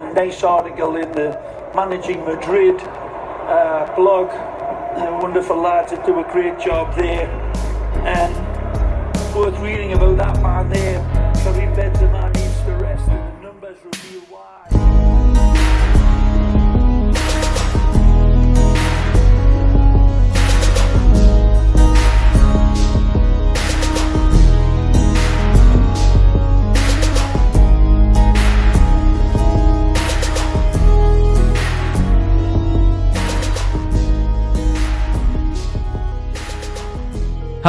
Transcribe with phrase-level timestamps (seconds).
[0.00, 1.30] Nice article in the
[1.74, 4.28] Managing Madrid uh, blog.
[5.20, 7.28] Wonderful lads that do a great job there.
[8.06, 8.32] And
[9.34, 11.00] worth reading about that man there.
[11.42, 12.47] Karim Benzema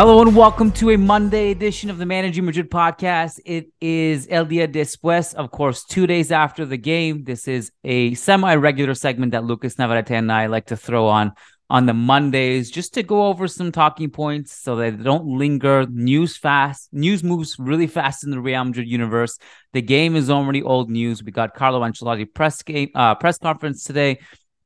[0.02, 3.38] Hello and welcome to a Monday edition of the Managing Madrid podcast.
[3.44, 7.26] It is El Dia Después, of course, two days after the game.
[7.26, 11.34] This is a semi-regular segment that Lucas Navarrete and I like to throw on
[11.70, 15.86] on the Mondays just to go over some talking points so they don't linger.
[15.88, 19.38] News fast, news moves really fast in the Real Madrid universe.
[19.74, 21.22] The game is already old news.
[21.22, 24.20] We got Carlo Ancelotti press game uh, press conference today,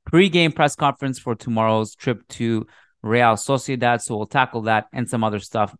[0.05, 2.67] pre-game press conference for tomorrow's trip to
[3.03, 4.01] Real Sociedad.
[4.01, 5.75] So we'll tackle that and some other stuff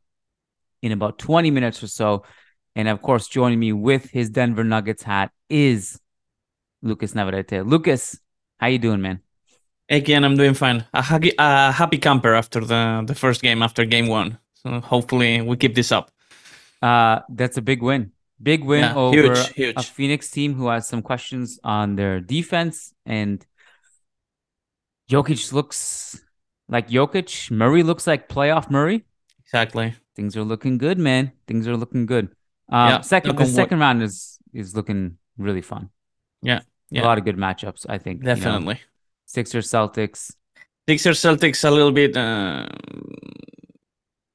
[0.82, 2.24] in about 20 minutes or so.
[2.76, 6.00] And of course, joining me with his Denver Nuggets hat is
[6.82, 7.66] Lucas Navarrete.
[7.66, 8.20] Lucas,
[8.60, 9.22] how you doing, man?
[9.90, 10.86] Again, I'm doing fine.
[10.94, 14.40] A happy, a happy camper after the, the first game, after game one.
[14.56, 16.12] So hopefully we keep this up.
[16.82, 18.12] Uh, that's a big win.
[18.42, 19.76] Big win Yeah, over huge, huge.
[19.78, 22.94] a Phoenix team who has some questions on their defense.
[23.06, 23.46] And
[25.10, 26.22] Jokic looks
[26.74, 27.52] like Jokic.
[27.52, 29.06] Murray looks like playoff Murray.
[29.46, 29.94] Exactly.
[30.16, 31.32] Things are looking good, man.
[31.48, 32.26] Things are looking good.
[32.70, 35.90] Um, Yeah, second, the second round is is looking really fun.
[36.42, 36.62] Yeah.
[36.90, 37.04] Yeah.
[37.04, 38.22] A lot of good matchups, I think.
[38.22, 38.36] you know.
[38.36, 38.78] Definitely.
[39.26, 40.36] Sixers, Celtics.
[40.90, 42.68] Sixers Celtics a little bit uh,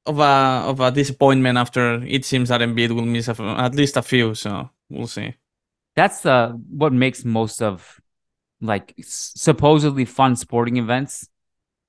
[0.05, 0.33] of a
[0.71, 3.35] of a disappointment after it seems that Embiid will miss a
[3.67, 4.33] at least a few.
[4.35, 5.35] So we'll see.
[5.95, 7.99] That's uh, what makes most of
[8.61, 11.29] like s- supposedly fun sporting events.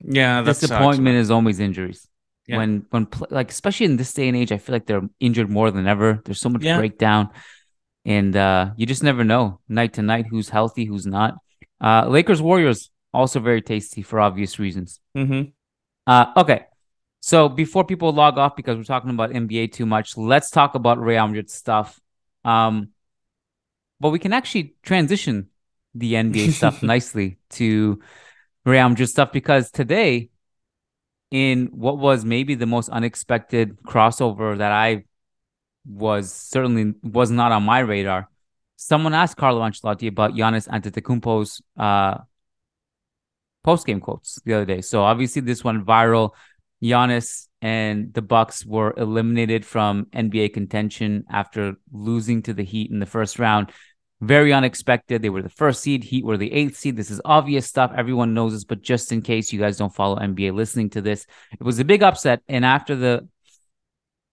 [0.05, 2.09] Yeah, that's Disappointment is always injuries.
[2.47, 2.56] Yeah.
[2.59, 5.71] When when like especially in this day and age, I feel like they're injured more
[5.71, 6.21] than ever.
[6.25, 6.78] There's so much Yeah.
[6.78, 7.31] breakdown,
[8.05, 11.37] and uh, you just never know night to night who's healthy, who's not.
[11.81, 15.00] Uh, Lakers Warriors also very tasty for obvious reasons.
[15.16, 15.50] Mm-hmm.
[16.06, 16.66] Uh, okay.
[17.21, 20.99] So before people log off because we're talking about NBA too much, let's talk about
[20.99, 22.00] Real Madrid stuff.
[22.44, 22.91] Um,
[24.00, 25.49] but we can actually transition
[25.94, 28.00] the NBA stuff nicely to
[28.65, 30.31] Madrid stuff because today,
[31.31, 35.04] in what was maybe the most unexpected crossover that I
[35.87, 38.28] was certainly was not on my radar,
[38.76, 42.19] someone asked Carlo Ancelotti about Giannis Antetokounmpo's uh
[43.62, 44.80] post game quotes the other day.
[44.80, 46.30] So obviously this went viral.
[46.83, 53.01] Giannis and the Bucks were eliminated from NBA contention after losing to the Heat in
[53.01, 53.71] the first round.
[54.21, 55.22] Very unexpected.
[55.22, 56.05] They were the first seed.
[56.05, 56.97] Heat were the eighth seed.
[56.97, 57.93] This is obvious stuff.
[57.97, 61.27] Everyone knows this, but just in case you guys don't follow NBA listening to this,
[61.53, 62.43] it was a big upset.
[62.47, 63.28] And after the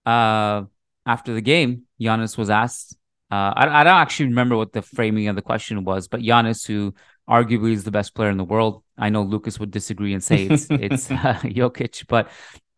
[0.06, 0.64] uh
[1.06, 2.98] after the game, Giannis was asked.
[3.32, 6.66] Uh, I, I don't actually remember what the framing of the question was, but Giannis,
[6.66, 6.94] who
[7.30, 10.48] arguably is the best player in the world, I know Lucas would disagree and say
[10.48, 12.30] it's it's uh, Jokic, but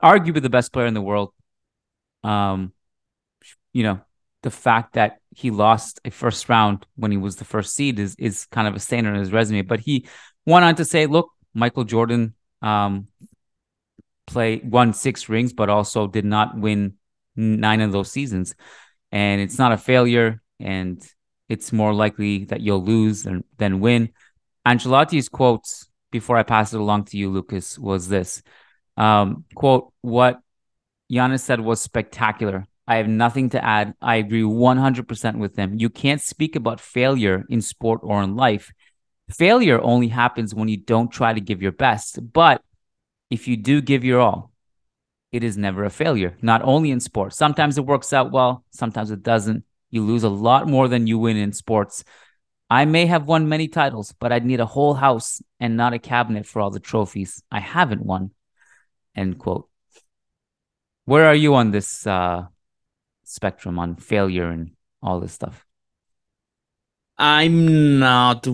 [0.02, 1.34] arguably the best player in the world.
[2.24, 2.74] Um,
[3.74, 4.02] you know,
[4.44, 8.16] the fact that he lost a first round when he was the first seed is
[8.20, 9.62] is kind of a stain on his resume.
[9.62, 10.06] But he
[10.46, 13.08] went on to say, "Look, Michael Jordan um,
[14.28, 16.96] play won six rings, but also did not win
[17.36, 18.54] nine of those seasons.
[19.12, 21.02] And it's not a failure, and
[21.48, 24.10] it's more likely that you'll lose than, than win.
[24.68, 28.44] Ancelotti's quotes before I pass it along to you, Lucas, was this
[28.98, 30.42] um, quote: "What
[31.12, 32.68] Giannis said was spectacular.
[32.90, 33.94] I have nothing to add.
[34.02, 35.76] I agree 100% with them.
[35.78, 38.72] You can't speak about failure in sport or in life.
[39.30, 42.18] Failure only happens when you don't try to give your best.
[42.34, 42.64] But
[43.30, 44.52] if you do give your all,
[45.32, 47.38] it is never a failure, not only in sports.
[47.38, 49.66] Sometimes it works out well, sometimes it doesn't.
[49.92, 52.04] You lose a lot more than you win in sports.
[52.72, 56.00] I may have won many titles, but I'd need a whole house and not a
[56.00, 58.32] cabinet for all the trophies I haven't won.
[59.16, 59.70] End quote.
[61.06, 62.48] Where are you on this uh,
[63.30, 64.72] spectrum on failure and
[65.02, 65.66] all this stuff?
[67.18, 68.48] I'm not.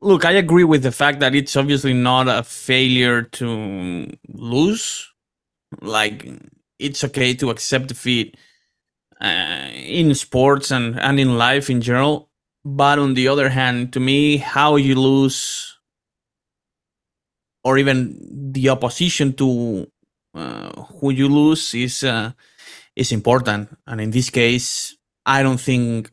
[0.00, 5.12] Look, I agree with the fact that it's obviously not a failure to lose.
[5.80, 6.28] Like,
[6.78, 8.36] it's okay to accept defeat
[9.20, 12.30] uh, in sports and, and in life in general.
[12.64, 15.78] But on the other hand, to me, how you lose,
[17.62, 18.18] or even
[18.52, 19.86] the opposition to
[20.36, 22.32] who you lose, is uh,
[22.94, 23.76] is important.
[23.86, 26.10] And in this case, I don't think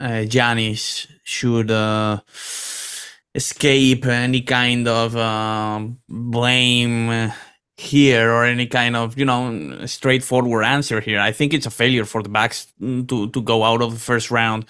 [0.00, 2.20] uh, Giannis should uh,
[3.34, 7.32] escape any kind of uh, blame
[7.76, 11.20] here or any kind of you know straightforward answer here.
[11.20, 14.30] I think it's a failure for the Bucks to to go out of the first
[14.30, 14.66] round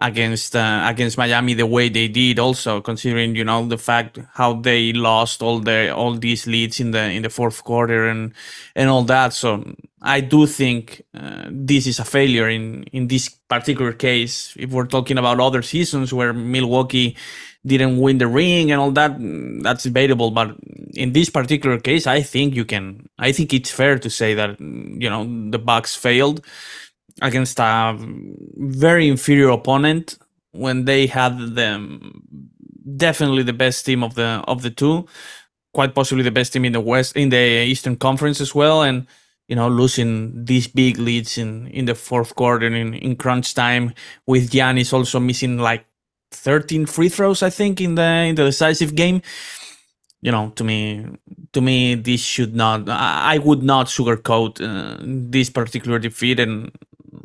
[0.00, 4.54] against uh, against Miami the way they did also considering you know the fact how
[4.54, 8.32] they lost all the all these leads in the in the fourth quarter and
[8.74, 9.32] and all that.
[9.34, 9.64] So
[10.02, 14.54] I do think uh, this is a failure in in this particular case.
[14.56, 17.16] If we're talking about other seasons where Milwaukee
[17.66, 19.16] didn't win the ring and all that
[19.62, 20.30] that's debatable.
[20.30, 20.56] But
[20.94, 24.58] in this particular case I think you can I think it's fair to say that
[24.60, 26.44] you know the Bucks failed
[27.22, 30.18] against a very inferior opponent
[30.52, 32.22] when they had them
[32.96, 35.06] definitely the best team of the of the two,
[35.72, 39.06] quite possibly the best team in the West in the Eastern Conference as well, and
[39.48, 43.94] you know losing these big leads in in the fourth quarter in in crunch time
[44.26, 45.84] with Giannis also missing like
[46.32, 49.22] 13 free throws I think in the in the decisive game.
[50.22, 51.06] You know to me
[51.52, 56.38] to me this should not i would not sugarcoat uh, this particular defeat.
[56.38, 56.70] And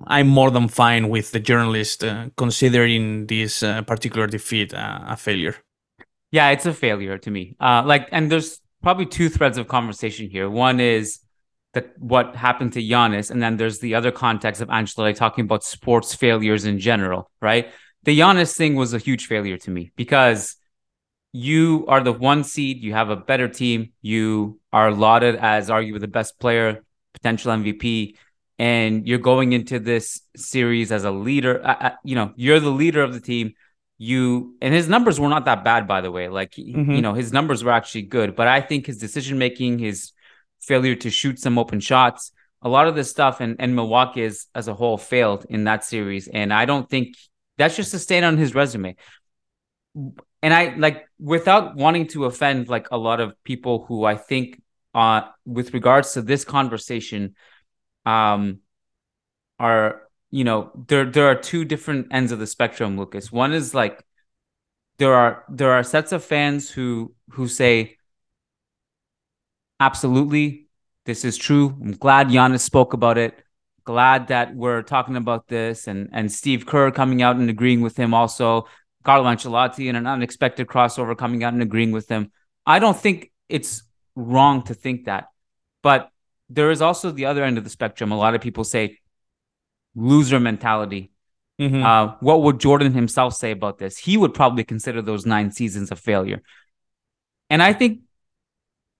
[0.08, 5.18] i'm more than fine with the journalist uh, considering this uh, particular defeat uh, a
[5.18, 5.56] failure.
[6.32, 7.56] Yeah it's a failure to me.
[7.60, 10.50] Uh, like and there's probably two threads of conversation here.
[10.50, 11.20] One is
[11.74, 15.64] the, what happened to Giannis, and then there's the other context of Angela talking about
[15.64, 17.70] sports failures in general, right?
[18.04, 20.56] The Giannis thing was a huge failure to me because
[21.34, 26.00] you are the one seed, you have a better team, you are lauded as arguably
[26.00, 26.84] the best player,
[27.14, 28.16] potential MVP,
[28.58, 31.98] and you're going into this series as a leader.
[32.04, 33.54] You know, you're the leader of the team.
[33.98, 36.28] You and his numbers were not that bad, by the way.
[36.28, 36.92] Like mm-hmm.
[36.92, 40.12] you know, his numbers were actually good, but I think his decision making, his
[40.62, 42.32] failure to shoot some open shots,
[42.62, 45.86] a lot of this stuff, and and Milwaukee is as a whole failed in that
[45.86, 47.16] series, and I don't think
[47.58, 48.96] that's just a stain on his resume
[50.46, 54.62] and I like without wanting to offend like a lot of people who I think
[54.94, 57.36] uh with regards to this conversation
[58.06, 58.60] um
[59.60, 63.74] are you know there there are two different ends of the spectrum Lucas one is
[63.74, 64.04] like
[64.98, 67.98] there are there are sets of fans who who say
[69.80, 70.68] absolutely
[71.06, 73.44] this is true I'm glad Giannis spoke about it
[73.84, 77.98] glad that we're talking about this and and Steve Kerr coming out and agreeing with
[77.98, 78.68] him also
[79.06, 82.32] Carlo Ancelotti and an unexpected crossover coming out and agreeing with them.
[82.66, 83.84] I don't think it's
[84.16, 85.28] wrong to think that.
[85.84, 86.10] But
[86.50, 88.12] there is also the other end of the spectrum.
[88.12, 89.00] A lot of people say
[89.96, 91.12] loser mentality.
[91.60, 91.84] Mm-hmm.
[91.84, 93.98] Uh, what would Jordan himself say about this?
[93.98, 96.42] He would probably consider those nine seasons a failure.
[97.50, 98.02] And I think,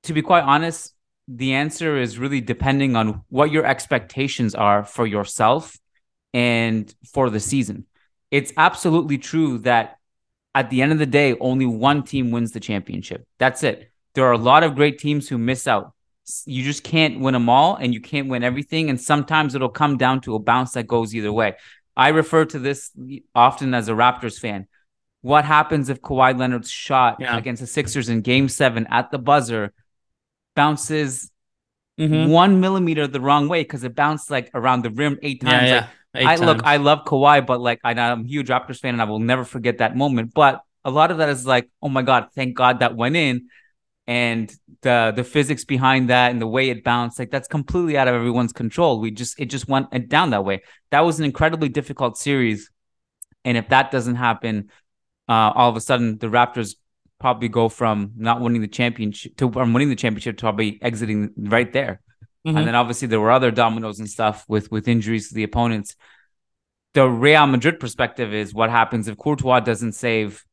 [0.04, 0.94] to be quite honest,
[1.28, 5.78] the answer is really depending on what your expectations are for yourself
[6.34, 7.86] and for the season
[8.36, 9.98] it's absolutely true that
[10.54, 13.26] at the end of the day, only one team wins the championship.
[13.40, 13.90] That's it.
[14.14, 15.94] There are a lot of great teams who miss out.
[16.46, 18.90] You just can't win them all and you can't win everything.
[18.90, 21.54] And sometimes it'll come down to a bounce that goes either way.
[21.96, 22.92] I refer to this
[23.34, 24.68] often as a Raptors fan.
[25.22, 27.38] What happens if Kawhi Leonard's shot yeah.
[27.38, 29.74] against the Sixers in game seven at the buzzer
[30.56, 31.32] bounces
[32.00, 32.30] mm-hmm.
[32.30, 35.70] one millimeter the wrong way because it bounced like around the rim eight times?
[35.70, 35.88] Yeah, yeah.
[36.16, 36.42] Eight I times.
[36.42, 39.20] look, I love Kawhi, but like I, am a huge Raptors fan, and I will
[39.20, 40.34] never forget that moment.
[40.34, 43.50] But a lot of that is like, oh my god, thank God that went in,
[44.08, 48.08] and the the physics behind that and the way it bounced, like that's completely out
[48.08, 49.00] of everyone's control.
[49.00, 50.64] We just it just went down that way.
[50.92, 52.70] That was an incredibly difficult series,
[53.44, 54.70] and if that doesn't happen,
[55.28, 56.76] uh, all of a sudden the Raptors
[57.20, 61.32] probably go from not winning the championship to um, winning the championship to probably exiting
[61.38, 62.02] right there.
[62.46, 62.58] Mm-hmm.
[62.58, 65.96] And then obviously there were other dominoes and stuff with with injuries to the opponents.
[66.94, 70.46] The Real Madrid perspective is what happens if Courtois doesn't save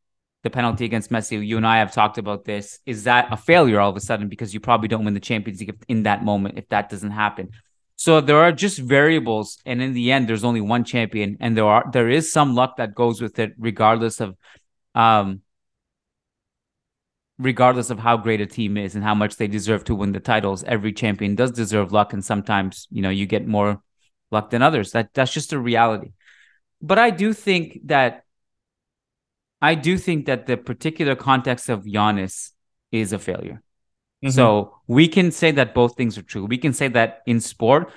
[0.42, 1.46] the penalty against Messi.
[1.46, 2.80] You and I have talked about this.
[2.84, 5.60] Is that a failure all of a sudden because you probably don't win the Champions
[5.60, 7.50] League in that moment if that doesn't happen?
[7.96, 11.66] So there are just variables, and in the end, there's only one champion, and there
[11.66, 14.36] are there is some luck that goes with it, regardless of
[14.94, 15.42] um
[17.38, 20.20] regardless of how great a team is and how much they deserve to win the
[20.20, 23.80] titles, every champion does deserve luck, and sometimes you know you get more
[24.32, 24.90] luck than others.
[24.92, 26.12] That that's just a reality.
[26.80, 28.21] But I do think that
[29.62, 32.50] I do think that the particular context of Giannis
[32.90, 33.62] is a failure.
[34.22, 34.30] Mm-hmm.
[34.30, 36.44] So we can say that both things are true.
[36.44, 37.90] We can say that in sport,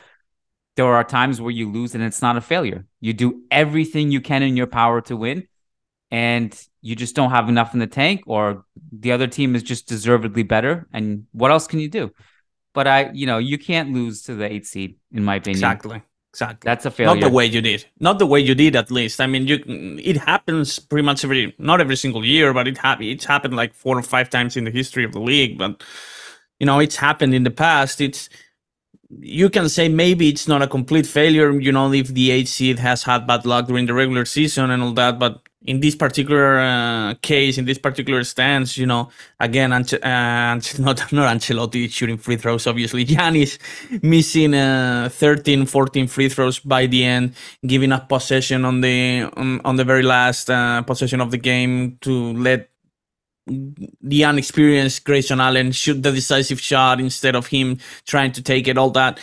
[0.75, 2.85] there are times where you lose and it's not a failure.
[3.01, 5.47] You do everything you can in your power to win,
[6.11, 9.87] and you just don't have enough in the tank or the other team is just
[9.87, 12.11] deservedly better and what else can you do
[12.73, 16.01] but i you know you can't lose to the eight seed in my opinion exactly
[16.35, 16.67] exactly.
[16.67, 17.85] That's a failure not the way you did.
[17.99, 19.21] Not the way you did at least.
[19.21, 19.63] I mean you
[20.11, 23.73] it happens pretty much every not every single year but it ha- it's happened like
[23.73, 25.83] four or five times in the history of the league but
[26.59, 28.01] you know it's happened in the past.
[28.01, 28.29] It's
[29.19, 32.79] you can say maybe it's not a complete failure you know if the eight seed
[32.79, 36.59] has had bad luck during the regular season and all that but in this particular
[36.59, 42.17] uh, case, in this particular stance, you know, again, Ance- uh, not not Ancelotti shooting
[42.17, 43.05] free throws, obviously.
[43.15, 43.57] Giannis
[44.03, 49.61] missing uh, 13, 14 free throws by the end, giving up possession on the on,
[49.65, 52.69] on the very last uh, possession of the game to let
[53.47, 58.77] the unexperienced Grayson Allen shoot the decisive shot instead of him trying to take it.
[58.77, 59.19] All that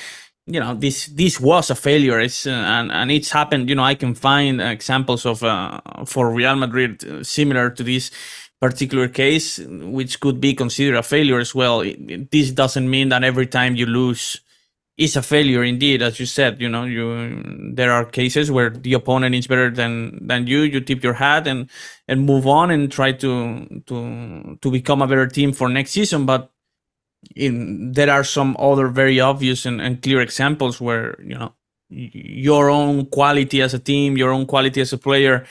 [0.46, 2.20] you know this this was a failure.
[2.20, 6.30] It's uh, and and it's happened you know i can find examples of uh, for
[6.32, 8.12] real madrid uh, similar to this
[8.61, 11.82] particular case which could be considered a failure as well.
[11.82, 14.40] It, it, this doesn't mean that every time you lose
[14.99, 15.64] is a failure.
[15.64, 17.42] Indeed as you said you know you
[17.75, 20.62] there are cases where the opponent is better than than you.
[20.62, 21.70] You tip your hat and
[22.08, 26.26] and move on and try to to to become a better team for next season.
[26.26, 26.51] But
[27.36, 31.52] in, there are some other very obvious and, and clear examples where you know
[31.90, 35.44] your own quality as a team, your own quality as a player,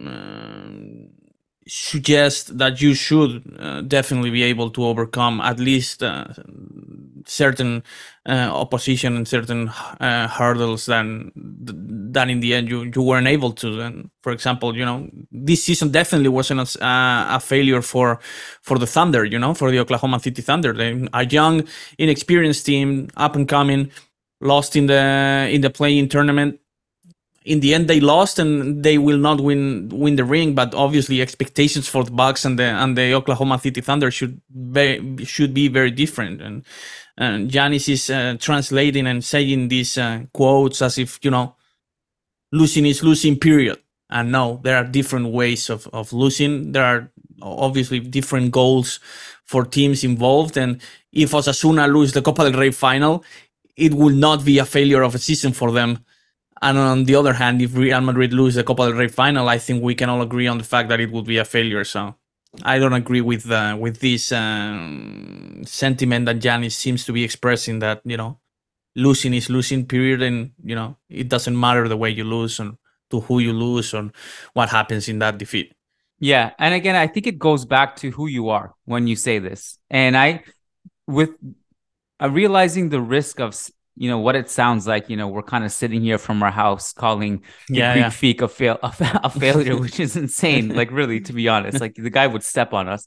[0.00, 0.68] uh,
[1.66, 6.26] suggest that you should uh, definitely be able to overcome at least uh,
[7.26, 7.82] certain
[8.28, 9.68] uh, opposition and certain
[10.00, 11.32] uh, hurdles than
[12.14, 13.80] that in the end you, you weren't able to.
[13.80, 16.86] And for example you know this season definitely wasn't a,
[17.36, 18.20] a failure for
[18.62, 20.72] for the thunder you know for the oklahoma city thunder.
[20.72, 21.66] They, a young
[21.98, 23.90] inexperienced team up and coming
[24.40, 26.60] lost in the in the play-in tournament.
[27.44, 31.20] In the end they lost and they will not win win the ring but obviously
[31.20, 34.40] expectations for the bucks and the and the oklahoma city thunder should
[34.72, 36.40] be should be very different.
[36.40, 36.64] And
[37.16, 41.54] and Giannis is uh, translating and saying these uh, quotes as if you know
[42.60, 43.78] losing is losing period
[44.10, 47.10] and no there are different ways of, of losing there are
[47.42, 49.00] obviously different goals
[49.44, 50.80] for teams involved and
[51.12, 53.24] if Osasuna lose the Copa del Rey final
[53.76, 56.04] it will not be a failure of a season for them
[56.64, 59.58] and on the other hand, if Real Madrid lose the Copa del Rey final, I
[59.58, 61.84] think we can all agree on the fact that it would be a failure.
[61.84, 62.14] So
[62.62, 67.80] I don't agree with uh, with this um, sentiment that Giannis seems to be expressing.
[67.80, 68.38] That you know,
[68.94, 69.86] losing is losing.
[69.86, 72.76] Period, and you know, it doesn't matter the way you lose and
[73.10, 74.12] to who you lose and
[74.52, 75.74] what happens in that defeat.
[76.20, 79.38] Yeah, and again, I think it goes back to who you are when you say
[79.38, 80.44] this, and I,
[81.06, 81.30] with
[82.22, 83.54] uh, realizing the risk of
[83.96, 86.50] you know what it sounds like you know we're kind of sitting here from our
[86.50, 88.10] house calling yeah, Greek yeah.
[88.10, 88.92] Freak a, fail, a,
[89.24, 92.72] a failure which is insane like really to be honest like the guy would step
[92.72, 93.06] on us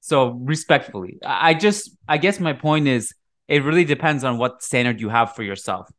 [0.00, 3.12] so respectfully i just i guess my point is
[3.48, 5.90] it really depends on what standard you have for yourself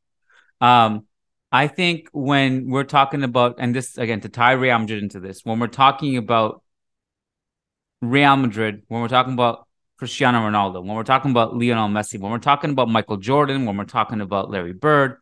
[0.61, 1.05] um
[1.51, 5.43] i think when we're talking about and this again to tie real madrid into this
[5.43, 6.61] when we're talking about
[8.01, 9.65] real madrid when we're talking about
[9.99, 13.75] Cristiano Ronaldo, when we're talking about Lionel Messi, when we're talking about Michael Jordan, when
[13.75, 15.17] we're talking about Larry Bird,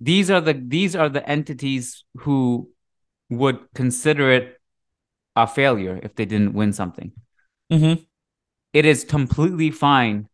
[0.00, 2.68] these are the these are the entities who
[3.30, 4.60] would consider it
[5.36, 7.12] a failure if they didn't win something.
[7.72, 8.02] Mm-hmm.
[8.72, 10.28] It is completely fine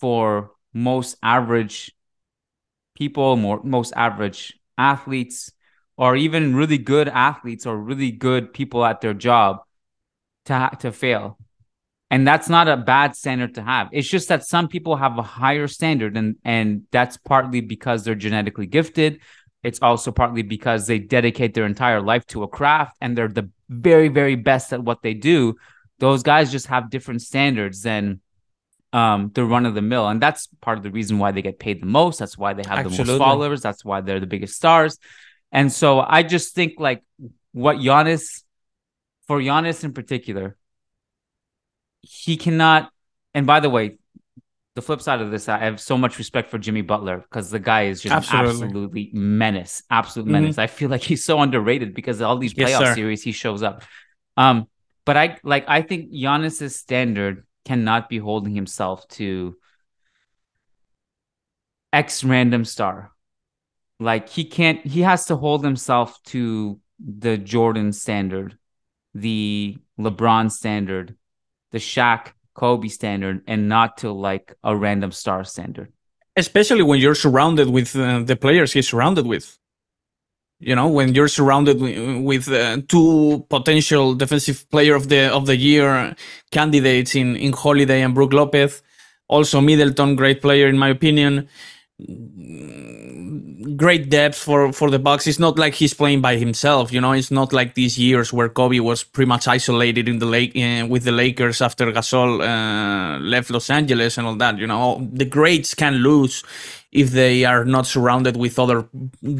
[0.00, 1.92] for most average
[2.94, 5.52] people, more most average athletes,
[5.96, 9.58] or even really good athletes or really good people at their job
[10.46, 11.38] to to fail.
[12.10, 13.88] And that's not a bad standard to have.
[13.92, 18.14] It's just that some people have a higher standard and and that's partly because they're
[18.14, 19.20] genetically gifted.
[19.62, 23.50] It's also partly because they dedicate their entire life to a craft and they're the
[23.68, 25.56] very very best at what they do.
[25.98, 28.20] Those guys just have different standards than
[28.92, 30.08] um the run of the mill.
[30.08, 32.18] And that's part of the reason why they get paid the most.
[32.18, 33.60] That's why they have the most followers.
[33.60, 34.98] That's why they're the biggest stars.
[35.52, 37.02] And so i just think like
[37.52, 38.42] what Giannis
[39.26, 40.56] for Giannis in particular
[42.02, 42.90] he cannot
[43.34, 43.96] and by the way
[44.74, 47.58] the flip side of this i have so much respect for jimmy butler because the
[47.58, 48.48] guy is just Absolutely.
[48.48, 50.58] absolutely, absolutely menace absolute menace.
[50.58, 52.94] I feel like he's so underrated because all these Yes, playoff sir.
[52.94, 53.82] series he shows up.
[54.36, 54.68] Um
[55.04, 59.56] but i like i think Giannis's standard cannot be holding himself to
[61.92, 63.12] x random star
[64.00, 68.58] like he can't he has to hold himself to the jordan standard
[69.14, 71.16] the lebron standard
[71.70, 75.92] the Shaq Kobe standard and not to like a random star standard.
[76.36, 79.57] especially when you're surrounded with uh, the players he's surrounded with.
[80.60, 85.56] You know, when you're surrounded with uh, two potential defensive player of the of the
[85.56, 86.16] year
[86.50, 88.82] candidates in in Holiday and Brook Lopez,
[89.28, 91.48] also Middleton, great player in my opinion.
[93.76, 95.28] Great depth for for the Bucks.
[95.28, 96.92] It's not like he's playing by himself.
[96.92, 100.26] You know, it's not like these years where Kobe was pretty much isolated in the
[100.26, 104.58] lake uh, with the Lakers after Gasol uh, left Los Angeles and all that.
[104.58, 106.42] You know, the greats can lose
[106.92, 108.88] if they are not surrounded with other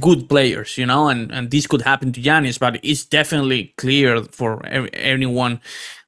[0.01, 4.23] good players, you know, and, and this could happen to Giannis, but it's definitely clear
[4.25, 5.61] for ev- anyone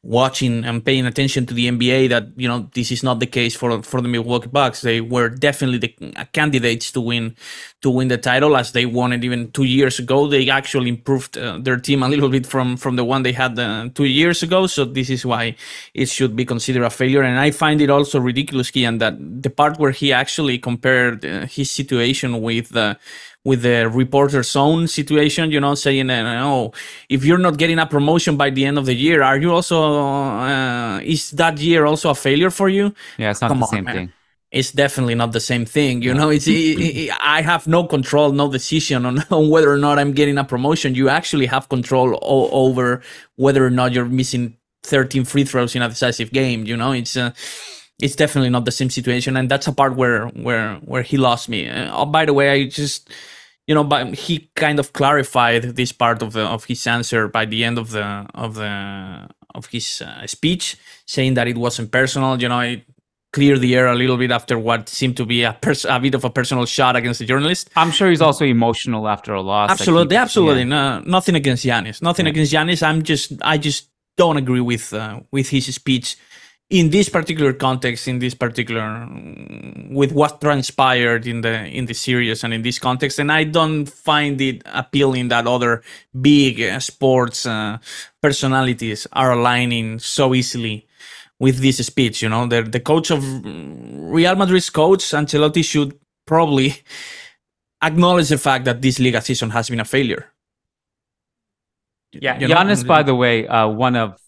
[0.03, 3.55] watching and paying attention to the NBA that, you know, this is not the case
[3.55, 4.81] for, for the Milwaukee Bucks.
[4.81, 7.37] They were definitely the uh, candidates to win,
[7.83, 10.27] to win the title as they won it even two years ago.
[10.27, 13.59] They actually improved uh, their team a little bit from, from the one they had
[13.59, 14.67] uh, two years ago.
[14.67, 15.57] So this is why
[15.93, 17.23] it should be considered a failure.
[17.23, 21.45] And I find it also ridiculous, Kiyan, that the part where he actually compared uh,
[21.45, 22.97] his situation with the
[23.45, 26.73] with the reporter's own situation, you know, saying, "Oh,
[27.09, 29.79] if you're not getting a promotion by the end of the year, are you also
[29.83, 33.69] uh, is that year also a failure for you?" Yeah, it's not Come the on,
[33.69, 33.95] same man.
[33.95, 34.13] thing.
[34.53, 36.29] It's definitely not the same thing, you know.
[36.31, 40.13] It's i i I have no control, no decision on, on whether or not I'm
[40.13, 40.95] getting a promotion.
[40.95, 43.01] You actually have control o- over
[43.37, 46.65] whether or not you're missing 13 free throws in a decisive game.
[46.67, 47.31] You know, it's uh,
[48.03, 51.49] it's definitely not the same situation, and that's a part where where where he lost
[51.49, 51.69] me.
[51.69, 53.11] Uh, oh, by the way, I just
[53.67, 57.45] you know, but he kind of clarified this part of the of his answer by
[57.47, 62.41] the end of the of the of his uh, speech, saying that it wasn't personal.
[62.41, 62.83] You know, it
[63.33, 66.15] cleared the air a little bit after what seemed to be a pers- a bit
[66.15, 67.71] of a personal shot against the journalist.
[67.77, 69.71] I'm sure he's also emotional after a loss.
[69.71, 70.63] Absolutely, absolutely.
[70.63, 70.99] yeah.
[70.99, 72.03] No, nothing against Giannis.
[72.03, 72.31] Nothing Yeah.
[72.33, 72.83] against Giannis.
[72.83, 76.17] I'm just, I just don't agree with uh, with his speech
[76.71, 78.09] in this particular context.
[78.09, 82.79] In this particular, mm, with what transpired in the in the series and in this
[82.79, 85.83] context, and I don't find it appealing that other
[86.19, 87.79] big uh, sports uh,
[88.23, 90.87] personalities are aligning so easily
[91.39, 92.23] with this speech.
[92.23, 96.75] You know, the the coach of Real Madrid's coach Ancelotti should probably
[97.83, 100.33] acknowledge the fact that this Liga season has been a failure.
[102.13, 102.57] Yeah, You know?
[102.57, 104.20] Giannis, by the way, uh, one of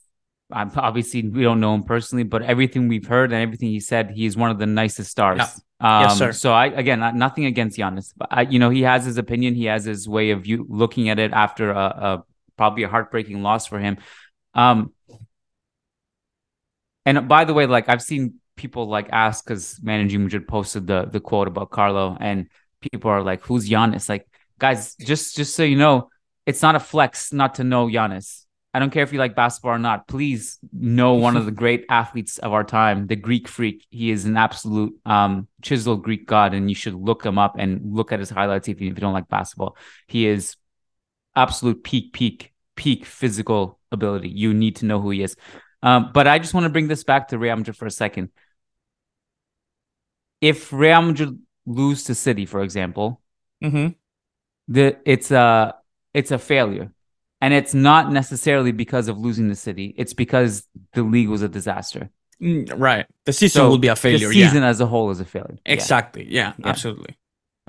[0.52, 4.10] um, obviously we don't know him personally, but everything we've heard and everything he said,
[4.10, 5.38] he's one of the nicest stars.
[5.38, 5.48] Yeah.
[5.80, 6.32] Um, Yes, sir.
[6.32, 9.54] So I again, nothing against Giannis, but I, you know, he has his opinion.
[9.54, 12.24] He has his way of you looking at it after a, a
[12.56, 13.98] probably a heartbreaking loss for him.
[14.54, 14.92] Um,
[17.04, 21.06] and by the way, like I've seen people like ask because Managing Madrid posted the
[21.06, 22.48] the quote about Carlo, and
[22.80, 26.10] people are like, "Who's Giannis?" Like, guys, just just so you know,
[26.46, 28.44] it's not a flex not to know Giannis.
[28.74, 30.08] I don't care if you like basketball or not.
[30.08, 33.86] Please know one of the great athletes of our time, the Greek freak.
[33.90, 37.94] He is an absolute um, chiseled Greek god, and you should look him up and
[37.94, 39.76] look at his highlights if you, if you don't like basketball.
[40.06, 40.56] He is
[41.36, 44.30] absolute peak, peak, peak physical ability.
[44.30, 45.36] You need to know who he is.
[45.82, 48.30] Um, but I just want to bring this back to Real Madrid for a second.
[50.40, 53.20] If Real Madrid lose to City, for example,
[53.60, 53.88] hmm
[54.68, 55.74] the it's a
[56.14, 56.92] it's a failure
[57.42, 61.48] and it's not necessarily because of losing the city it's because the league was a
[61.48, 62.04] disaster
[62.42, 63.06] Mm, right.
[63.24, 64.26] The season so will be a failure.
[64.26, 64.68] the season yeah.
[64.68, 66.24] as a whole is a failure Exactly.
[66.28, 66.68] Yeah, Yeah.
[66.70, 67.16] Absolutely.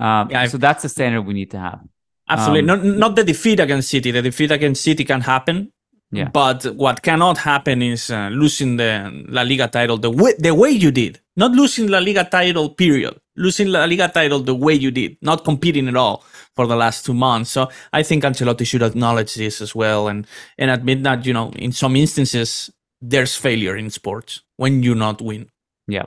[0.00, 1.80] um, Yeah, so that's the standard we need to have
[2.28, 2.60] Absolutely.
[2.60, 4.10] Um, not not the defeat against City.
[4.10, 5.72] The defeat against City can happen.
[6.10, 6.28] Yeah.
[6.28, 10.70] But what cannot happen is uh, losing the La Liga title the way the way
[10.70, 11.20] you did.
[11.36, 12.70] Not losing La Liga title.
[12.70, 13.18] Period.
[13.36, 15.16] Losing La Liga title the way you did.
[15.20, 17.50] Not competing at all for the last two months.
[17.50, 21.50] So I think Ancelotti should acknowledge this as well and and admit that you know
[21.56, 22.70] in some instances
[23.00, 25.50] there's failure in sports when you not win.
[25.86, 26.06] Yeah.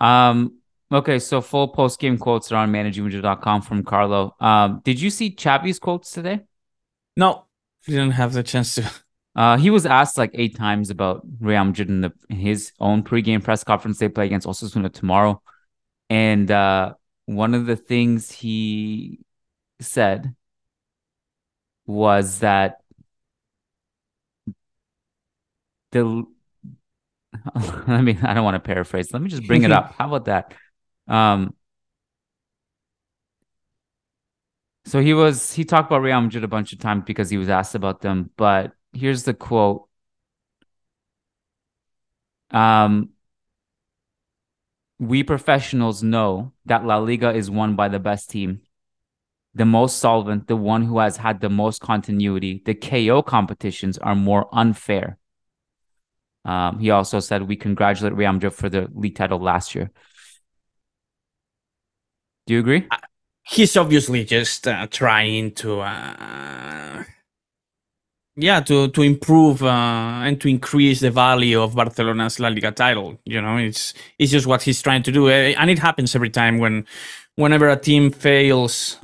[0.00, 0.58] Um.
[0.90, 1.18] Okay.
[1.18, 4.34] So full post game quotes are on managingmadrid.com from Carlo.
[4.40, 4.80] Um.
[4.84, 6.40] Did you see Xavi's quotes today?
[7.16, 7.46] No,
[7.86, 8.90] we didn't have the chance to.
[9.36, 13.04] Uh, he was asked like eight times about Real Madrid in, the, in his own
[13.04, 13.98] pregame press conference.
[13.98, 15.40] They play against Osasuna tomorrow,
[16.10, 16.94] and uh,
[17.26, 19.20] one of the things he
[19.80, 20.34] said
[21.86, 22.80] was that
[25.92, 26.24] the
[27.54, 29.12] I mean, I don't want to paraphrase.
[29.12, 29.94] Let me just bring it up.
[29.98, 30.54] How about that?
[31.06, 31.54] Um,
[34.84, 37.48] so he was he talked about Real Madrid a bunch of times because he was
[37.48, 38.30] asked about them.
[38.36, 39.88] But here's the quote.
[42.50, 43.10] Um,
[44.98, 48.62] we professionals know that La Liga is won by the best team,
[49.54, 52.62] the most solvent, the one who has had the most continuity.
[52.64, 55.18] The KO competitions are more unfair.
[56.44, 59.90] Um, he also said we congratulate Madrid for the league title last year.
[62.46, 62.88] Do you agree?
[63.42, 67.04] He's obviously just uh, trying to, uh,
[68.36, 73.18] yeah, to to improve uh, and to increase the value of Barcelona's La Liga title.
[73.24, 76.30] You know, it's it's just what he's trying to do, Eh, and it happens every
[76.30, 76.86] time when,
[77.36, 78.98] whenever a team fails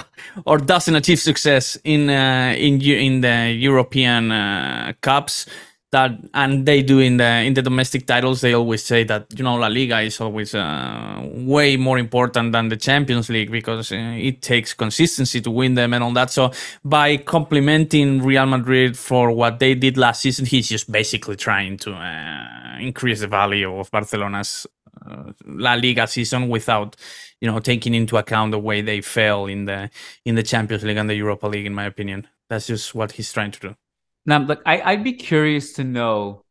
[0.46, 5.46] or doesn't achieve success in uh, in in the European uh, cups
[5.90, 9.42] that and they do in the in the domestic titles they always say that you
[9.42, 13.96] know La Liga is always uh, way more important than the Champions League because uh,
[13.96, 16.30] it takes consistency to win them and all that.
[16.30, 16.52] So
[16.84, 21.92] by complimenting Real Madrid for what they did last season he's just basically trying to
[21.92, 24.66] uh, increase the value of Barcelona's
[25.06, 26.96] uh, La Liga season without
[27.40, 29.88] you know taking into account the way they fell in the
[30.26, 32.26] in the Champions League and the Europa League in my opinion.
[32.50, 33.76] That's just what he's trying to do
[34.26, 36.44] Now, look, I, I'd be curious to know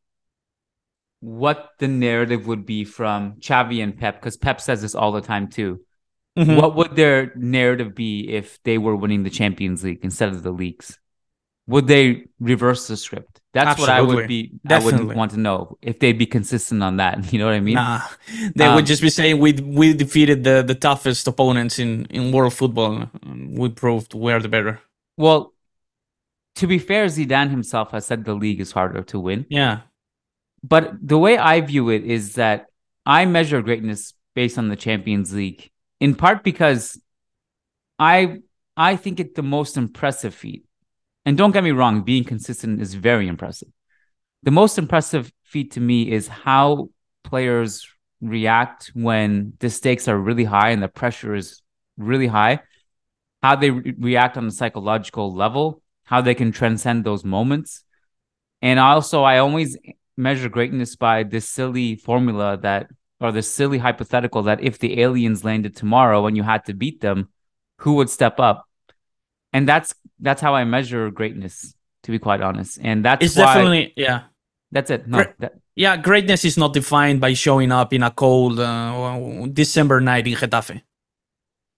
[1.19, 5.21] what the narrative would be from Xavi and Pep, because Pep says this all the
[5.21, 5.82] time too.
[6.38, 6.56] Mhm.
[6.56, 10.51] What would their narrative be if they were winning the Champions League instead of the
[10.51, 10.99] leagues?
[11.65, 13.41] Would they reverse the script?
[13.53, 14.27] That's what I would Absolutely.
[14.27, 14.60] be.
[14.69, 15.15] I would Definitely.
[15.15, 17.25] want to know if they'd be consistent on that.
[17.34, 17.75] You know what I mean?
[17.75, 18.01] Nah,
[18.56, 22.32] they Um, would just be saying we we defeated the, the toughest opponents in, in
[22.32, 23.10] world football.
[23.23, 24.80] and We proved we're the better.
[25.17, 25.53] Well,
[26.57, 29.45] to be fair, Zidane himself has said the league is harder to win.
[29.49, 29.81] Yeah,
[30.63, 32.65] But the way I view it is that
[33.05, 36.99] I measure greatness based on the Champions League, in part because
[37.99, 38.39] I
[38.75, 40.65] I think it the most impressive feat.
[41.25, 43.69] And don't get me wrong, being consistent is very impressive.
[44.43, 46.89] The most impressive feat to me is how
[47.23, 47.87] players
[48.21, 51.61] react when the stakes are really high and the pressure is
[51.97, 52.61] really high.
[53.43, 57.83] How they re- react on a psychological level, how they can transcend those moments.
[58.61, 59.77] And also, I always
[60.15, 62.87] measure greatness by this silly formula that,
[63.19, 67.01] or this silly hypothetical that if the aliens landed tomorrow and you had to beat
[67.01, 67.27] them,
[67.79, 68.65] who would step up?
[69.51, 72.79] And that's that's how I measure greatness, to be quite honest.
[72.81, 74.21] And that's it's why definitely yeah.
[74.71, 75.07] that's it.
[75.07, 80.01] No, that, Yeah, greatness is not defined by showing up in a cold uh, December
[80.01, 80.81] night in Getafe.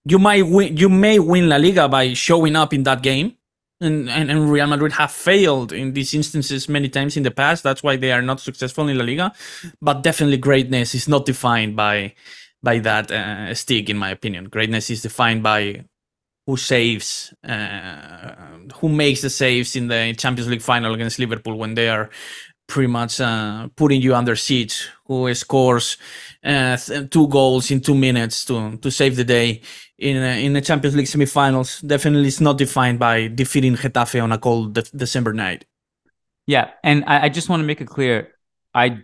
[0.06, 0.76] You might win.
[0.76, 3.36] You may win La Liga by showing up in that game,
[3.80, 7.62] and, and and Real Madrid have failed in these instances many times in the past.
[7.62, 9.32] That's why they are not successful in La Liga.
[9.80, 12.14] But definitely, greatness is not defined by
[12.62, 14.44] by that uh, stick, in my opinion.
[14.44, 15.84] Greatness is defined by
[16.46, 18.34] who saves, uh,
[18.76, 22.10] who makes the saves in the Champions League final against Liverpool when they are
[22.70, 24.88] pretty much uh, putting you under siege.
[25.06, 25.98] Who scores
[26.44, 26.76] uh,
[27.10, 29.60] two goals in two minutes to to save the day
[29.98, 31.84] in uh, in the Champions League semifinals?
[31.86, 35.66] Definitely, it's not defined by defeating Getafe on a cold de- December night.
[36.46, 38.32] Yeah, and I, I just want to make it clear,
[38.74, 39.02] I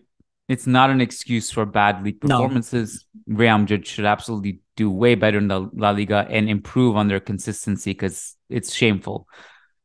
[0.48, 2.38] it's not an excuse for bad league No.
[2.38, 3.05] performances.
[3.26, 7.18] Real Madrid should absolutely do way better in the La Liga and improve on their
[7.20, 9.26] consistency because it's shameful.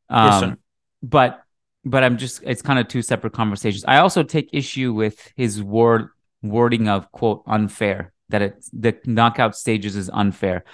[0.08, 0.56] Um, Yes, sir.
[1.02, 1.41] But
[1.84, 3.84] but I'm just it's kind of two separate conversations.
[3.86, 6.08] I also take issue with his word
[6.42, 10.64] wording of quote unfair that it the knockout stages is unfair.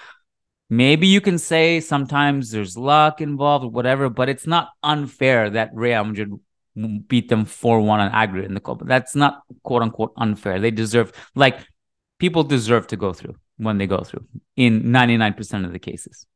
[0.69, 5.71] Maybe you can say sometimes there's luck involved or whatever, but it's not unfair that
[5.73, 6.31] Real Madrid
[7.07, 8.85] beat them 4-1 on aggregate in the Copa.
[8.85, 10.59] That's not quote unquote unfair.
[10.59, 11.59] They deserve like
[12.19, 16.27] people deserve to go through when they go through in 99% of the cases.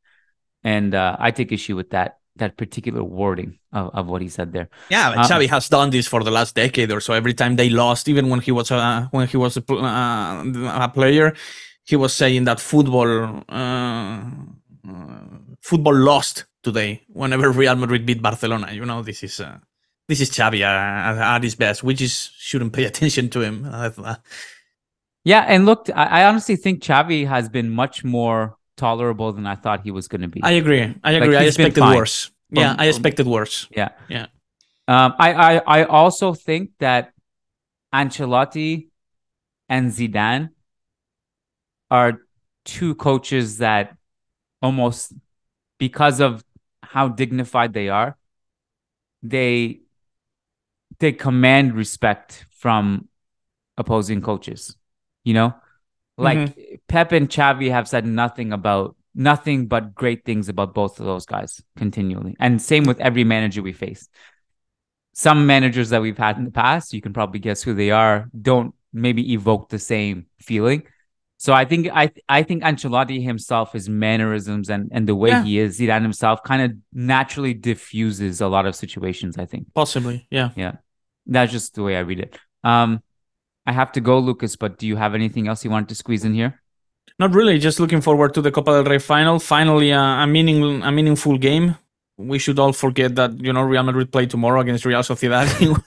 [0.64, 4.52] And uh, I take issue with that that particular wording of, of what he said
[4.52, 4.68] there.
[4.90, 7.12] Yeah, but Uh, Xavi has done this for the last decade or so.
[7.12, 10.88] Every time they lost, even when he was a when he was a, uh, a
[10.88, 11.34] player,
[11.84, 14.20] he was saying that football uh,
[14.88, 15.24] uh,
[15.62, 17.02] football lost today.
[17.08, 19.58] Whenever Real Madrid beat Barcelona, you know this is uh,
[20.08, 21.84] this is Xavi uh, at his best.
[21.84, 23.68] We just shouldn't pay attention to him.
[23.70, 24.16] Uh,
[25.26, 29.54] Yeah, and look, I, I honestly think Xavi has been much more tolerable than I
[29.54, 30.40] thought he was going to be.
[30.42, 30.82] I agree.
[30.82, 31.36] I Like, agree.
[31.36, 32.30] I he's expected worse.
[32.50, 33.68] Yeah, I expected worse.
[33.70, 33.90] Yeah.
[34.08, 34.26] Yeah.
[34.86, 37.12] Um, I, I I also think that
[37.92, 38.88] Ancelotti
[39.68, 40.50] and Zidane
[41.90, 42.20] are
[42.64, 43.96] two coaches that
[44.60, 45.12] almost
[45.78, 46.44] because of
[46.82, 48.16] how dignified they are,
[49.22, 49.80] they
[50.98, 53.08] they command respect from
[53.76, 54.76] opposing coaches.
[55.24, 55.54] You know,
[56.18, 61.06] like Pep and Xavi have said nothing about nothing but great things about both of
[61.06, 64.08] those guys continually, and same with every manager we face
[65.14, 68.28] some managers that we've had in the past, you can probably guess who they are,
[68.42, 70.82] don't maybe evoke the same feeling.
[71.36, 75.44] So I think I I think Ancelotti himself, his mannerisms and and the way Yeah.
[75.44, 79.38] he is, Zidane himself, kind of naturally diffuses a lot of situations.
[79.38, 79.72] I think.
[79.74, 80.26] Possibly.
[80.30, 80.50] Yeah.
[80.56, 80.72] Yeah,
[81.26, 82.38] that's just the way I read it.
[82.64, 83.02] Um,
[83.66, 84.56] I have to go, Lucas.
[84.56, 86.60] But do you have anything else you wanted to squeeze in here?
[87.18, 87.58] Not really.
[87.58, 89.38] Just looking forward to the Copa del Rey final.
[89.38, 91.76] Finally, uh, a meaning a meaningful game.
[92.16, 95.46] We should all forget that you know Real Madrid play tomorrow against Real Sociedad.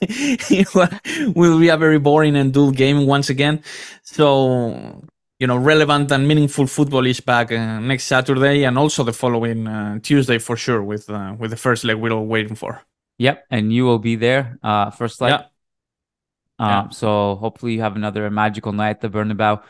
[0.49, 3.61] it will be a very boring and dull game once again.
[4.03, 5.01] So
[5.39, 9.67] you know, relevant and meaningful football is back uh, next Saturday and also the following
[9.67, 10.81] uh, Tuesday for sure.
[10.83, 12.81] With uh, with the first leg we're all waiting for.
[13.19, 14.57] Yep, and you will be there.
[14.63, 15.31] Uh, first leg.
[15.31, 15.45] Yeah.
[16.59, 16.89] Uh, Yeah.
[16.89, 19.61] So hopefully you have another magical night at the Bernabeu.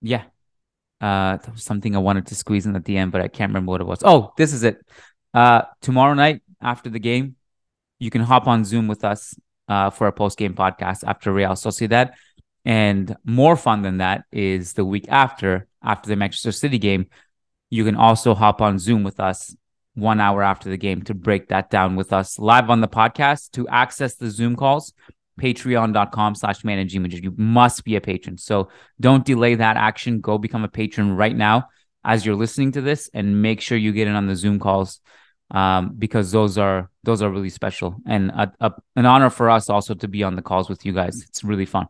[0.00, 0.24] Yeah.
[1.00, 3.70] Uh, was something I wanted to squeeze in at the end, but I can't remember
[3.70, 4.02] what it was.
[4.04, 4.84] Oh, this is it.
[5.32, 7.36] Uh, tomorrow night after the game,
[7.98, 9.34] you can hop on Zoom with us
[9.68, 12.12] uh, for a post game podcast after Real Sociedad.
[12.64, 17.06] And more fun than that is the week after, after the Manchester City game,
[17.70, 19.54] you can also hop on Zoom with us
[19.94, 23.52] one hour after the game to break that down with us live on the podcast.
[23.52, 24.92] To access the Zoom calls,
[25.38, 27.24] patreon.com slash managing Madrid.
[27.24, 28.38] You must be a patron.
[28.38, 28.68] So
[29.00, 30.20] don't delay that action.
[30.20, 31.68] Go become a patron right now
[32.04, 35.00] as you're listening to this and make sure you get in on the Zoom calls
[35.50, 39.70] um, because those are those are really special and a, a, an honor for us
[39.70, 41.22] also to be on the calls with you guys.
[41.22, 41.86] It's really fun.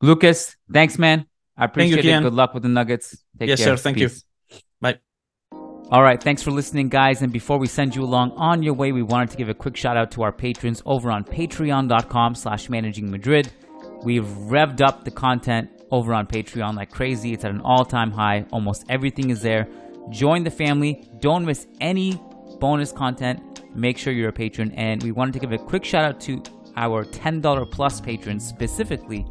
[0.00, 1.26] Lucas, thanks, man.
[1.56, 2.22] I Thank you, appreciate it.
[2.22, 3.16] Good luck with the Nuggets.
[3.38, 3.76] Take Yes, care.
[3.76, 3.82] sir.
[3.82, 4.10] Thank you.
[4.80, 4.98] Bye.
[5.92, 6.22] All right.
[6.22, 7.20] Thanks for listening, guys.
[7.20, 9.76] And before we send you along on your way, we wanted to give a quick
[9.76, 13.52] shout out to our patrons over on patreon.com slash managing Madrid.
[14.02, 17.34] We've revved up the content over on Patreon like crazy.
[17.34, 18.46] It's at an all time high.
[18.52, 19.68] Almost everything is there.
[20.08, 21.06] Join the family.
[21.20, 22.18] Don't miss any
[22.58, 23.62] bonus content.
[23.74, 24.72] Make sure you're a patron.
[24.72, 26.42] And we wanted to give a quick shout out to
[26.74, 29.26] our $10 plus patrons specifically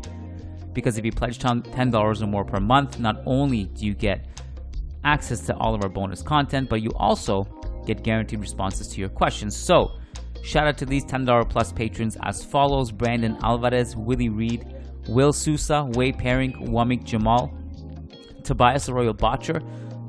[0.74, 4.28] because if you pledge $10 or more per month, not only do you get
[5.04, 7.44] access to all of our bonus content, but you also
[7.86, 9.56] get guaranteed responses to your questions.
[9.56, 9.98] So,
[10.44, 14.66] shout out to these $10 plus patrons as follows Brandon Alvarez, Willie Reed,
[15.08, 17.52] Will Sousa, Way Paring, Wamik Jamal,
[18.44, 19.62] Tobias Arroyo Botcher,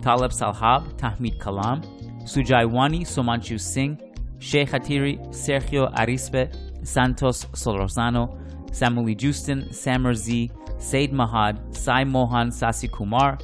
[0.02, 1.84] Taleb Salhab, Tahmid Kalam,
[2.24, 4.00] Sujai Wani, Somanchu Singh,
[4.38, 6.52] Sheikh Hatiri, Sergio Arispe,
[6.84, 8.38] Santos Solorzano,
[8.74, 13.38] Samuel Justin, Samar Z, Said Mahad, Sai Mohan Sasi Kumar,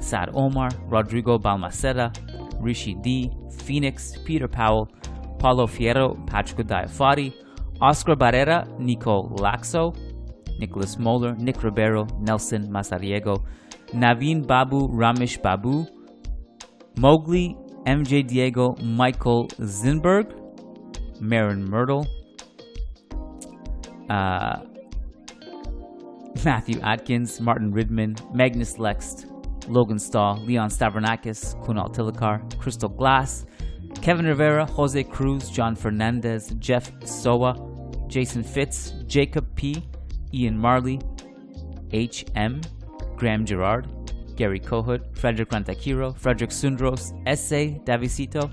[0.00, 2.12] Sad Omar, Rodrigo Balmaceda,
[2.60, 3.30] Rishi D,
[3.62, 4.88] Phoenix, Peter Powell,
[5.38, 7.32] Paulo Fierro, Patrick Diafari,
[7.80, 9.94] Oscar Barrera, Nico Laxo,
[10.58, 13.44] Nicholas Moeller, Nick Ribeiro, Nelson Masariego,
[13.92, 15.86] Naveen Babu, Ramesh Babu,
[16.96, 17.56] Mowgli,
[17.86, 20.32] MJ Diego, Michael Zinberg,
[21.20, 22.06] Marin Myrtle,
[24.10, 24.60] uh,
[26.44, 29.26] Matthew Atkins, Martin Ridman, Magnus Lext,
[29.68, 33.46] Logan Stahl, Leon Stavronakis, Kunal Tilakar, Crystal Glass,
[34.02, 37.54] Kevin Rivera, Jose Cruz, John Fernandez, Jeff Soa,
[38.08, 39.82] Jason Fitz, Jacob P.,
[40.32, 41.00] Ian Marley,
[41.92, 42.60] H.M.,
[43.16, 43.86] Graham Gerard,
[44.36, 47.80] Gary Kohut, Frederick Rantakiro, Frederick Sundros, S.A.
[47.84, 48.50] Davisito,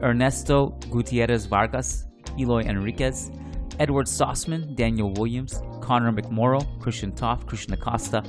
[0.00, 2.06] Ernesto Gutierrez Vargas,
[2.38, 3.30] Eloy Enriquez,
[3.78, 8.22] Edward Sossman, Daniel Williams, Connor McMorrow, Christian Toff, Christian Acosta,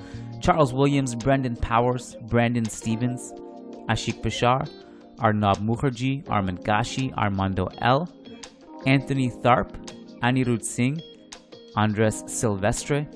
[0.45, 3.33] Charles Williams, Brendan Powers, Brandon Stevens,
[3.89, 4.69] Ashik Bashar,
[5.17, 8.07] Arnab Mukherjee, Armand Gashi, Armando L,
[8.85, 9.71] Anthony Tharp,
[10.21, 11.01] Anirudh Singh,
[11.75, 13.07] Andres Silvestre,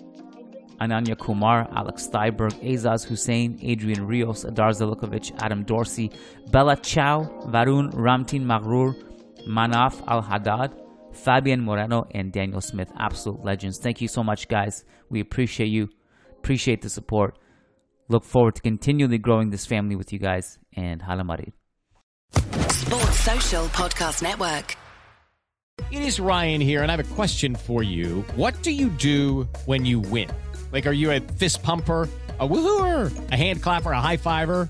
[0.82, 6.10] Ananya Kumar, Alex Steiberg, Azaz Hussein, Adrian Rios, Adar Zelikovich, Adam Dorsey,
[6.50, 8.96] Bella Chow, Varun Ramtin Maghrur,
[9.48, 10.72] Manaf Al Haddad,
[11.14, 12.92] Fabian Moreno, and Daniel Smith.
[12.98, 13.78] Absolute legends.
[13.78, 14.84] Thank you so much, guys.
[15.12, 15.90] We appreciate you.
[16.40, 17.38] Appreciate the support.
[18.08, 20.58] Look forward to continually growing this family with you guys.
[20.74, 21.54] And Hala Madrid.
[22.32, 24.76] Sports Social Podcast Network.
[25.92, 28.22] It is Ryan here, and I have a question for you.
[28.36, 30.30] What do you do when you win?
[30.72, 32.08] Like, are you a fist pumper?
[32.40, 34.70] A woohooer, a hand clapper, a high fiver.